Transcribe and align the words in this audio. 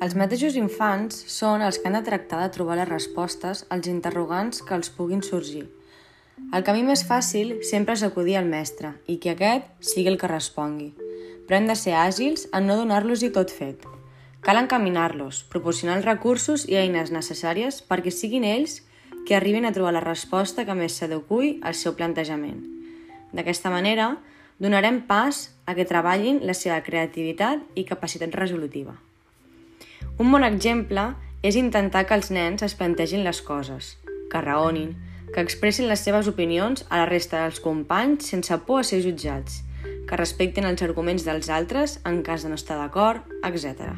Els 0.00 0.14
mateixos 0.16 0.54
infants 0.56 1.18
són 1.28 1.60
els 1.60 1.76
que 1.76 1.90
han 1.90 1.98
de 1.98 2.00
tractar 2.06 2.38
de 2.40 2.52
trobar 2.54 2.78
les 2.78 2.88
respostes 2.88 3.66
als 3.74 3.88
interrogants 3.90 4.62
que 4.64 4.72
els 4.72 4.88
puguin 4.96 5.20
sorgir. 5.20 5.66
El 6.56 6.64
camí 6.64 6.80
més 6.86 7.02
fàcil 7.04 7.58
sempre 7.68 7.92
és 7.98 8.04
acudir 8.06 8.38
al 8.40 8.48
mestre 8.48 8.94
i 9.12 9.18
que 9.20 9.34
aquest 9.34 9.66
sigui 9.84 10.08
el 10.08 10.16
que 10.22 10.30
respongui. 10.30 10.94
Però 11.44 11.58
hem 11.58 11.68
de 11.68 11.76
ser 11.76 11.92
àgils 12.00 12.46
en 12.56 12.64
no 12.70 12.78
donar-los-hi 12.78 13.28
tot 13.34 13.52
fet. 13.52 13.84
Cal 14.40 14.62
encaminar-los, 14.62 15.42
proporcionar 15.52 15.98
els 15.98 16.08
recursos 16.08 16.64
i 16.64 16.80
eines 16.80 17.12
necessàries 17.12 17.82
perquè 17.84 18.08
siguin 18.08 18.48
ells 18.48 18.78
que 19.28 19.36
arribin 19.36 19.68
a 19.68 19.74
trobar 19.76 19.92
la 19.98 20.04
resposta 20.06 20.64
que 20.64 20.78
més 20.80 20.96
s'adequi 20.96 21.58
al 21.60 21.76
seu 21.76 21.92
plantejament. 22.00 22.64
D'aquesta 23.36 23.68
manera, 23.68 24.14
donarem 24.56 25.04
pas 25.04 25.50
a 25.68 25.76
que 25.76 25.84
treballin 25.84 26.40
la 26.40 26.56
seva 26.56 26.80
creativitat 26.88 27.68
i 27.76 27.84
capacitat 27.84 28.32
resolutiva. 28.32 28.96
Un 30.18 30.30
bon 30.32 30.44
exemple 30.44 31.06
és 31.42 31.56
intentar 31.56 32.04
que 32.06 32.16
els 32.18 32.30
nens 32.34 32.62
es 32.66 32.76
plantegin 32.76 33.24
les 33.24 33.40
coses, 33.40 33.96
que 34.30 34.44
raonin, 34.44 34.94
que 35.34 35.42
expressin 35.44 35.88
les 35.88 36.02
seves 36.04 36.28
opinions 36.28 36.84
a 36.88 37.02
la 37.02 37.08
resta 37.08 37.44
dels 37.44 37.60
companys 37.64 38.30
sense 38.32 38.60
por 38.66 38.82
a 38.82 38.86
ser 38.86 39.00
jutjats, 39.06 39.62
que 40.08 40.18
respectin 40.18 40.66
els 40.68 40.82
arguments 40.82 41.24
dels 41.24 41.48
altres 41.48 42.00
en 42.04 42.24
cas 42.26 42.44
de 42.44 42.52
no 42.52 42.58
estar 42.60 42.80
d'acord, 42.80 43.24
etc. 43.46 43.94